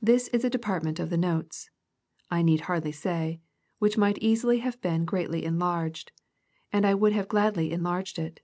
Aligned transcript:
This 0.00 0.28
is 0.28 0.42
a 0.42 0.48
department 0.48 0.98
of 0.98 1.10
the 1.10 1.18
notes, 1.18 1.68
I 2.30 2.40
need 2.40 2.62
hardly 2.62 2.92
say, 2.92 3.42
which 3.78 3.98
might 3.98 4.16
easily 4.16 4.60
have 4.60 4.80
been 4.80 5.04
greatly 5.04 5.44
en 5.44 5.58
larged, 5.58 6.12
and 6.72 6.86
I 6.86 6.94
would 6.94 7.12
have 7.12 7.28
gladly 7.28 7.70
enlarged 7.70 8.18
it. 8.18 8.40